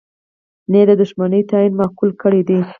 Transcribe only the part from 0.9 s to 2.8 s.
دوښمنی تعین معقوله کړې ده.